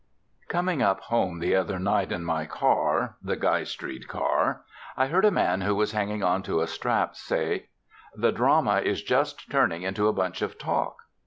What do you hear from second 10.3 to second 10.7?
of